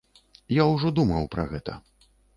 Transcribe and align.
Я 0.61 0.65
ўжо 0.71 0.91
думаў 1.01 1.23
пра 1.37 1.45
гэта. 1.53 1.77